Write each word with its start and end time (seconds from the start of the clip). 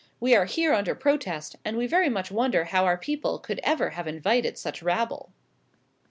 We 0.19 0.33
are 0.33 0.45
here 0.45 0.73
under 0.73 0.95
protest, 0.95 1.57
and 1.63 1.77
we 1.77 1.85
very 1.85 2.09
much 2.09 2.31
wonder 2.31 2.63
how 2.65 2.85
our 2.85 2.97
people 2.97 3.37
could 3.37 3.59
ever 3.61 3.91
have 3.91 4.07
invited 4.07 4.57
such 4.57 4.81
rabble!" 4.81 5.31